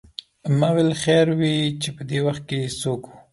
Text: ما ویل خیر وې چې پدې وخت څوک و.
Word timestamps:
ما 0.59 0.69
ویل 0.75 0.91
خیر 1.03 1.27
وې 1.39 1.55
چې 1.81 1.89
پدې 1.97 2.19
وخت 2.27 2.45
څوک 2.81 3.01
و. 3.07 3.11